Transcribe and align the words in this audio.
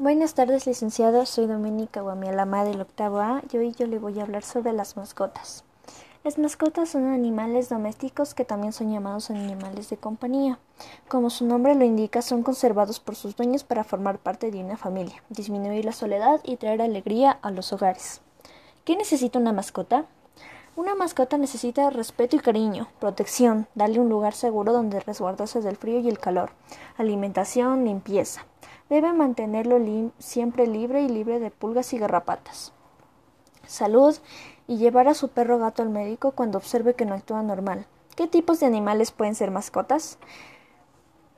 Buenas 0.00 0.34
tardes, 0.34 0.64
licenciado. 0.64 1.26
Soy 1.26 1.48
Doménica 1.48 2.02
Guamialama 2.02 2.62
del 2.62 2.80
octavo 2.80 3.18
A 3.18 3.42
y 3.52 3.56
hoy 3.56 3.72
yo 3.72 3.88
le 3.88 3.98
voy 3.98 4.20
a 4.20 4.22
hablar 4.22 4.44
sobre 4.44 4.72
las 4.72 4.96
mascotas. 4.96 5.64
Las 6.22 6.38
mascotas 6.38 6.90
son 6.90 7.08
animales 7.08 7.68
domésticos 7.68 8.32
que 8.32 8.44
también 8.44 8.72
son 8.72 8.92
llamados 8.92 9.28
animales 9.28 9.90
de 9.90 9.96
compañía. 9.96 10.60
Como 11.08 11.30
su 11.30 11.44
nombre 11.46 11.74
lo 11.74 11.84
indica, 11.84 12.22
son 12.22 12.44
conservados 12.44 13.00
por 13.00 13.16
sus 13.16 13.34
dueños 13.34 13.64
para 13.64 13.82
formar 13.82 14.20
parte 14.20 14.52
de 14.52 14.62
una 14.62 14.76
familia, 14.76 15.20
disminuir 15.30 15.84
la 15.84 15.90
soledad 15.90 16.38
y 16.44 16.58
traer 16.58 16.80
alegría 16.80 17.32
a 17.42 17.50
los 17.50 17.72
hogares. 17.72 18.20
¿Qué 18.84 18.94
necesita 18.94 19.40
una 19.40 19.52
mascota? 19.52 20.06
Una 20.78 20.94
mascota 20.94 21.38
necesita 21.38 21.90
respeto 21.90 22.36
y 22.36 22.38
cariño, 22.38 22.86
protección, 23.00 23.66
darle 23.74 23.98
un 23.98 24.08
lugar 24.08 24.32
seguro 24.32 24.72
donde 24.72 25.00
resguardarse 25.00 25.60
del 25.60 25.76
frío 25.76 25.98
y 25.98 26.08
el 26.08 26.20
calor, 26.20 26.52
alimentación, 26.96 27.84
limpieza. 27.84 28.46
Debe 28.88 29.12
mantenerlo 29.12 29.80
siempre 30.20 30.68
libre 30.68 31.02
y 31.02 31.08
libre 31.08 31.40
de 31.40 31.50
pulgas 31.50 31.92
y 31.94 31.98
garrapatas. 31.98 32.72
Salud 33.66 34.16
y 34.68 34.76
llevar 34.76 35.08
a 35.08 35.14
su 35.14 35.30
perro 35.30 35.58
gato 35.58 35.82
al 35.82 35.88
médico 35.88 36.30
cuando 36.30 36.58
observe 36.58 36.94
que 36.94 37.06
no 37.06 37.16
actúa 37.16 37.42
normal. 37.42 37.88
¿Qué 38.14 38.28
tipos 38.28 38.60
de 38.60 38.66
animales 38.66 39.10
pueden 39.10 39.34
ser 39.34 39.50
mascotas? 39.50 40.16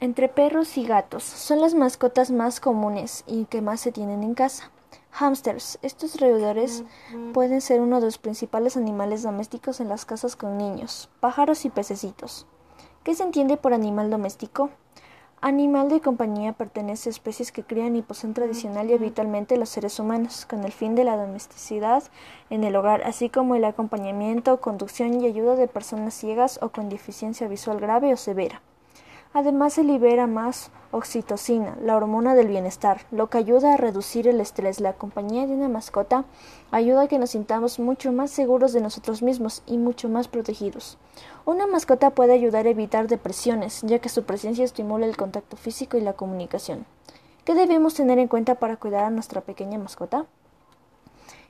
Entre 0.00 0.28
perros 0.28 0.76
y 0.76 0.84
gatos 0.84 1.22
son 1.22 1.60
las 1.60 1.74
mascotas 1.74 2.32
más 2.32 2.58
comunes 2.58 3.22
y 3.28 3.44
que 3.44 3.62
más 3.62 3.78
se 3.78 3.92
tienen 3.92 4.24
en 4.24 4.34
casa. 4.34 4.72
Hamsters. 5.12 5.78
Estos 5.82 6.20
roedores 6.20 6.84
pueden 7.32 7.60
ser 7.60 7.80
uno 7.80 8.00
de 8.00 8.06
los 8.06 8.18
principales 8.18 8.76
animales 8.76 9.22
domésticos 9.22 9.80
en 9.80 9.88
las 9.88 10.04
casas 10.04 10.36
con 10.36 10.58
niños, 10.58 11.08
pájaros 11.20 11.64
y 11.64 11.70
pececitos. 11.70 12.46
¿Qué 13.02 13.14
se 13.14 13.22
entiende 13.22 13.56
por 13.56 13.72
animal 13.72 14.10
doméstico? 14.10 14.70
Animal 15.40 15.88
de 15.88 16.00
compañía 16.00 16.52
pertenece 16.52 17.08
a 17.08 17.12
especies 17.12 17.52
que 17.52 17.62
crían 17.62 17.94
y 17.94 18.02
poseen 18.02 18.34
tradicional 18.34 18.90
y 18.90 18.94
habitualmente 18.94 19.56
los 19.56 19.68
seres 19.68 20.00
humanos, 20.00 20.46
con 20.46 20.64
el 20.64 20.72
fin 20.72 20.96
de 20.96 21.04
la 21.04 21.16
domesticidad 21.16 22.02
en 22.50 22.64
el 22.64 22.74
hogar, 22.74 23.02
así 23.04 23.28
como 23.28 23.54
el 23.54 23.64
acompañamiento, 23.64 24.60
conducción 24.60 25.20
y 25.20 25.26
ayuda 25.26 25.54
de 25.54 25.68
personas 25.68 26.14
ciegas 26.14 26.58
o 26.60 26.70
con 26.70 26.88
deficiencia 26.88 27.46
visual 27.46 27.78
grave 27.78 28.12
o 28.12 28.16
severa. 28.16 28.62
Además 29.32 29.74
se 29.74 29.84
libera 29.84 30.26
más 30.26 30.70
oxitocina, 30.90 31.76
la 31.82 31.96
hormona 31.96 32.34
del 32.34 32.48
bienestar, 32.48 33.02
lo 33.10 33.28
que 33.28 33.38
ayuda 33.38 33.74
a 33.74 33.76
reducir 33.76 34.26
el 34.26 34.40
estrés. 34.40 34.80
La 34.80 34.94
compañía 34.94 35.46
de 35.46 35.52
una 35.52 35.68
mascota 35.68 36.24
ayuda 36.70 37.02
a 37.02 37.08
que 37.08 37.18
nos 37.18 37.30
sintamos 37.30 37.78
mucho 37.78 38.10
más 38.10 38.30
seguros 38.30 38.72
de 38.72 38.80
nosotros 38.80 39.22
mismos 39.22 39.62
y 39.66 39.76
mucho 39.76 40.08
más 40.08 40.28
protegidos. 40.28 40.96
Una 41.44 41.66
mascota 41.66 42.10
puede 42.10 42.32
ayudar 42.32 42.66
a 42.66 42.70
evitar 42.70 43.06
depresiones, 43.06 43.82
ya 43.82 43.98
que 43.98 44.08
su 44.08 44.24
presencia 44.24 44.64
estimula 44.64 45.06
el 45.06 45.16
contacto 45.16 45.56
físico 45.56 45.98
y 45.98 46.00
la 46.00 46.14
comunicación. 46.14 46.86
¿Qué 47.44 47.54
debemos 47.54 47.94
tener 47.94 48.18
en 48.18 48.28
cuenta 48.28 48.54
para 48.54 48.76
cuidar 48.76 49.04
a 49.04 49.10
nuestra 49.10 49.42
pequeña 49.42 49.78
mascota? 49.78 50.26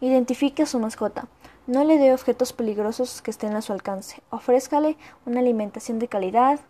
Identifique 0.00 0.62
a 0.62 0.66
su 0.66 0.78
mascota. 0.78 1.28
No 1.66 1.84
le 1.84 1.96
dé 1.96 2.12
objetos 2.12 2.52
peligrosos 2.52 3.22
que 3.22 3.30
estén 3.30 3.54
a 3.54 3.62
su 3.62 3.72
alcance. 3.72 4.22
Ofrézcale 4.30 4.96
una 5.26 5.40
alimentación 5.40 5.98
de 5.98 6.08
calidad, 6.08 6.60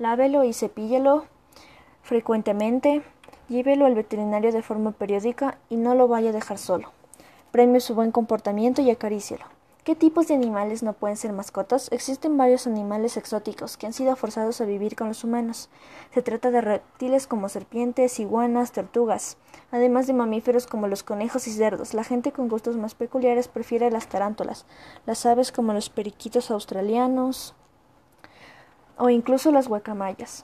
Lávelo 0.00 0.44
y 0.44 0.54
cepíllelo 0.54 1.26
frecuentemente. 2.02 3.02
Llévelo 3.50 3.84
al 3.84 3.94
veterinario 3.94 4.50
de 4.50 4.62
forma 4.62 4.92
periódica 4.92 5.58
y 5.68 5.76
no 5.76 5.94
lo 5.94 6.08
vaya 6.08 6.30
a 6.30 6.32
dejar 6.32 6.56
solo. 6.56 6.90
Premie 7.50 7.80
su 7.80 7.94
buen 7.94 8.10
comportamiento 8.10 8.80
y 8.80 8.90
acarícielo. 8.90 9.44
¿Qué 9.84 9.94
tipos 9.94 10.28
de 10.28 10.34
animales 10.34 10.82
no 10.82 10.94
pueden 10.94 11.18
ser 11.18 11.34
mascotas? 11.34 11.92
Existen 11.92 12.38
varios 12.38 12.66
animales 12.66 13.18
exóticos 13.18 13.76
que 13.76 13.84
han 13.84 13.92
sido 13.92 14.16
forzados 14.16 14.62
a 14.62 14.64
vivir 14.64 14.96
con 14.96 15.08
los 15.08 15.22
humanos. 15.22 15.68
Se 16.14 16.22
trata 16.22 16.50
de 16.50 16.62
reptiles 16.62 17.26
como 17.26 17.50
serpientes, 17.50 18.20
iguanas, 18.20 18.72
tortugas, 18.72 19.36
además 19.70 20.06
de 20.06 20.14
mamíferos 20.14 20.66
como 20.66 20.88
los 20.88 21.02
conejos 21.02 21.46
y 21.46 21.52
cerdos. 21.52 21.92
La 21.92 22.04
gente 22.04 22.32
con 22.32 22.48
gustos 22.48 22.78
más 22.78 22.94
peculiares 22.94 23.48
prefiere 23.48 23.90
las 23.90 24.06
tarántulas, 24.06 24.64
las 25.04 25.26
aves 25.26 25.52
como 25.52 25.74
los 25.74 25.90
periquitos 25.90 26.50
australianos, 26.50 27.54
o 29.00 29.08
incluso 29.08 29.50
las 29.50 29.66
guacamayas, 29.66 30.42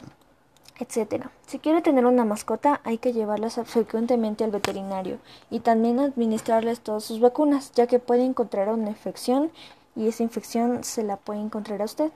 etc. 0.79 1.27
Si 1.47 1.59
quiere 1.59 1.83
tener 1.83 2.07
una 2.07 2.25
mascota, 2.25 2.81
hay 2.85 2.99
que 2.99 3.13
llevarlas 3.13 3.61
frecuentemente 3.65 4.45
al 4.45 4.51
veterinario 4.51 5.19
y 5.51 5.61
también 5.61 6.01
administrarles 6.01 6.81
todas 6.81 7.05
sus 7.05 7.21
vacunas, 7.21 7.73
ya 7.73 7.87
que 7.87 7.99
puede 7.99 8.25
encontrar 8.25 8.71
una 8.71 8.89
infección 8.89 9.53
y 9.95 10.09
esa 10.09 10.23
infección 10.23 10.83
se 10.85 11.03
la 11.03 11.17
puede 11.17 11.41
encontrar 11.41 11.83
a 11.83 11.85
usted. 11.85 12.11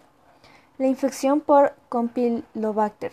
La 0.79 0.87
infección 0.87 1.41
por 1.41 1.75
Campylobacter. 1.91 3.13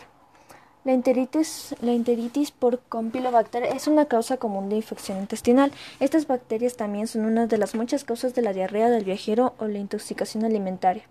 La 0.84 0.92
enteritis, 0.92 1.74
la 1.82 1.92
enteritis 1.92 2.50
por 2.52 2.80
Campylobacter 2.88 3.64
es 3.64 3.88
una 3.88 4.06
causa 4.06 4.36
común 4.36 4.68
de 4.68 4.76
infección 4.76 5.18
intestinal. 5.18 5.72
Estas 5.98 6.26
bacterias 6.26 6.76
también 6.76 7.08
son 7.08 7.24
una 7.24 7.46
de 7.46 7.58
las 7.58 7.74
muchas 7.74 8.04
causas 8.04 8.34
de 8.34 8.42
la 8.42 8.52
diarrea 8.52 8.88
del 8.88 9.04
viajero 9.04 9.54
o 9.58 9.66
la 9.66 9.78
intoxicación 9.78 10.44
alimentaria. 10.44 11.02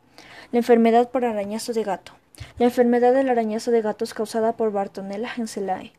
La 0.51 0.59
enfermedad 0.59 1.09
por 1.09 1.25
arañazo 1.25 1.73
de 1.73 1.83
gato. 1.83 2.13
La 2.57 2.65
enfermedad 2.65 3.13
del 3.13 3.29
arañazo 3.29 3.71
de 3.71 3.81
gato 3.81 4.05
es 4.05 4.13
causada 4.13 4.53
por 4.53 4.71
Bartonella 4.71 5.29
henselae. 5.37 5.91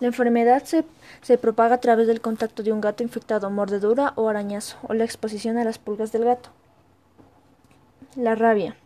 La 0.00 0.06
enfermedad 0.06 0.64
se, 0.64 0.84
se, 1.20 1.36
propaga 1.36 1.74
a 1.74 1.80
través 1.80 2.06
del 2.06 2.22
contacto 2.22 2.62
de 2.62 2.72
un 2.72 2.80
gato 2.80 3.02
infectado, 3.02 3.50
mordedura 3.50 4.14
o 4.16 4.28
arañazo, 4.30 4.78
o 4.88 4.94
la 4.94 5.04
exposición 5.04 5.58
a 5.58 5.64
las 5.64 5.78
pulgas 5.78 6.10
del 6.10 6.24
gato. 6.24 6.48
La 8.16 8.34
rabia. 8.34 8.76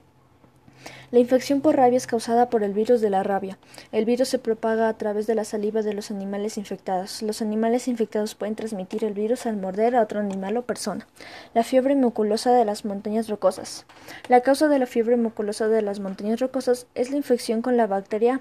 La 1.15 1.21
infección 1.21 1.61
por 1.61 1.77
rabia 1.77 1.97
es 1.97 2.09
causada 2.09 2.51
por 2.51 2.65
el 2.65 2.73
virus 2.73 3.01
de 3.01 3.09
la 3.09 3.23
rabia. 3.23 3.57
El 3.93 4.05
virus 4.05 4.31
se 4.31 4.41
propaga 4.41 4.89
a 4.89 4.99
través 4.99 5.29
de 5.29 5.37
la 5.37 5.45
saliva 5.45 5.83
de 5.83 5.95
los 5.95 6.11
animales 6.11 6.59
infectados. 6.59 7.23
Los 7.23 7.41
animales 7.41 7.87
infectados 7.87 8.35
pueden 8.35 8.57
transmitir 8.57 9.05
el 9.05 9.13
virus 9.13 9.47
al 9.47 9.57
morder 9.57 9.95
a 9.95 10.03
otro 10.03 10.19
animal 10.19 10.57
o 10.57 10.63
persona. 10.63 11.07
La 11.55 11.63
fiebre 11.63 11.95
muculosa 11.95 12.53
de 12.53 12.65
las 12.65 12.85
montañas 12.85 13.29
rocosas. 13.29 13.87
La 14.29 14.41
causa 14.41 14.67
de 14.67 14.81
la 14.81 14.87
fiebre 14.87 15.17
muculosa 15.17 15.69
de 15.69 15.83
las 15.83 16.01
montañas 16.01 16.41
rocosas 16.41 16.89
es 16.97 17.13
la 17.13 17.17
infección 17.17 17.63
con 17.63 17.77
la 17.77 17.87
bacteria 17.87 18.41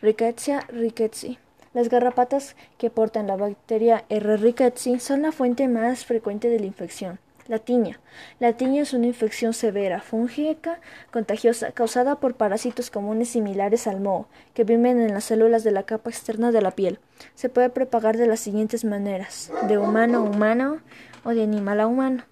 Rickettsia 0.00 0.60
rickettsii. 0.68 1.38
Las 1.74 1.90
garrapatas 1.90 2.56
que 2.78 2.88
portan 2.88 3.26
la 3.26 3.36
bacteria 3.36 4.06
R. 4.08 4.38
rickettsii 4.38 4.98
son 4.98 5.20
la 5.20 5.30
fuente 5.30 5.68
más 5.68 6.06
frecuente 6.06 6.48
de 6.48 6.58
la 6.58 6.64
infección. 6.64 7.18
La 7.46 7.58
tiña. 7.58 8.00
La 8.40 8.54
tiña 8.54 8.80
es 8.80 8.94
una 8.94 9.06
infección 9.06 9.52
severa, 9.52 10.00
fúngica, 10.00 10.80
contagiosa, 11.12 11.72
causada 11.72 12.18
por 12.18 12.36
parásitos 12.36 12.90
comunes 12.90 13.28
similares 13.28 13.86
al 13.86 14.00
moho, 14.00 14.28
que 14.54 14.64
viven 14.64 14.98
en 14.98 15.12
las 15.12 15.24
células 15.24 15.62
de 15.62 15.70
la 15.70 15.82
capa 15.82 16.08
externa 16.08 16.52
de 16.52 16.62
la 16.62 16.70
piel. 16.70 17.00
Se 17.34 17.50
puede 17.50 17.68
propagar 17.68 18.16
de 18.16 18.26
las 18.26 18.40
siguientes 18.40 18.86
maneras: 18.86 19.52
de 19.68 19.76
humano 19.76 20.18
a 20.18 20.22
humano 20.22 20.78
o 21.22 21.30
de 21.30 21.42
animal 21.42 21.80
a 21.80 21.86
humano. 21.86 22.24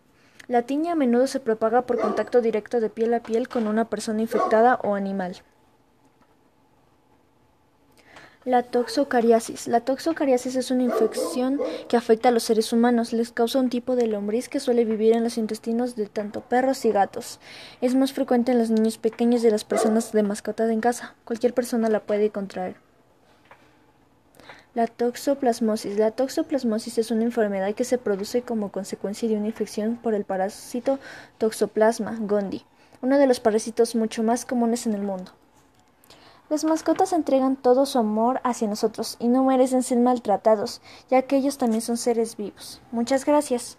La 0.48 0.62
tiña 0.62 0.92
a 0.92 0.96
menudo 0.96 1.26
se 1.26 1.40
propaga 1.40 1.82
por 1.82 2.00
contacto 2.00 2.40
directo 2.40 2.80
de 2.80 2.88
piel 2.88 3.12
a 3.12 3.20
piel 3.20 3.48
con 3.48 3.66
una 3.66 3.90
persona 3.90 4.22
infectada 4.22 4.80
o 4.82 4.94
animal. 4.94 5.36
La 8.44 8.64
toxocariasis. 8.64 9.68
La 9.68 9.82
toxocariasis 9.82 10.56
es 10.56 10.72
una 10.72 10.82
infección 10.82 11.60
que 11.88 11.96
afecta 11.96 12.28
a 12.28 12.32
los 12.32 12.42
seres 12.42 12.72
humanos. 12.72 13.12
Les 13.12 13.30
causa 13.30 13.60
un 13.60 13.70
tipo 13.70 13.94
de 13.94 14.08
lombriz 14.08 14.48
que 14.48 14.58
suele 14.58 14.84
vivir 14.84 15.12
en 15.12 15.22
los 15.22 15.38
intestinos 15.38 15.94
de 15.94 16.06
tanto 16.06 16.40
perros 16.40 16.84
y 16.84 16.90
gatos. 16.90 17.38
Es 17.80 17.94
más 17.94 18.12
frecuente 18.12 18.50
en 18.50 18.58
los 18.58 18.68
niños 18.68 18.98
pequeños 18.98 19.44
y 19.44 19.50
las 19.50 19.62
personas 19.62 20.10
de 20.10 20.24
mascota 20.24 20.70
en 20.72 20.80
casa. 20.80 21.14
Cualquier 21.24 21.54
persona 21.54 21.88
la 21.88 22.00
puede 22.00 22.30
contraer. 22.30 22.74
La 24.74 24.88
toxoplasmosis. 24.88 25.96
La 25.96 26.10
toxoplasmosis 26.10 26.98
es 26.98 27.12
una 27.12 27.22
enfermedad 27.22 27.72
que 27.74 27.84
se 27.84 27.96
produce 27.96 28.42
como 28.42 28.72
consecuencia 28.72 29.28
de 29.28 29.36
una 29.36 29.46
infección 29.46 29.96
por 30.02 30.14
el 30.14 30.24
parásito 30.24 30.98
Toxoplasma 31.38 32.16
gondii, 32.20 32.64
uno 33.02 33.18
de 33.18 33.28
los 33.28 33.38
parásitos 33.38 33.94
mucho 33.94 34.24
más 34.24 34.44
comunes 34.44 34.86
en 34.88 34.94
el 34.94 35.02
mundo. 35.02 35.30
Las 36.52 36.64
mascotas 36.64 37.14
entregan 37.14 37.56
todo 37.56 37.86
su 37.86 37.98
amor 37.98 38.42
hacia 38.44 38.68
nosotros 38.68 39.16
y 39.18 39.28
no 39.28 39.42
merecen 39.42 39.82
ser 39.82 39.96
maltratados, 39.96 40.82
ya 41.08 41.22
que 41.22 41.36
ellos 41.36 41.56
también 41.56 41.80
son 41.80 41.96
seres 41.96 42.36
vivos. 42.36 42.82
Muchas 42.90 43.24
gracias. 43.24 43.78